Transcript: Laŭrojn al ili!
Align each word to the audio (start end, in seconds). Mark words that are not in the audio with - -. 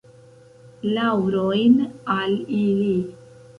Laŭrojn 0.95 1.77
al 2.17 2.35
ili! 2.63 2.93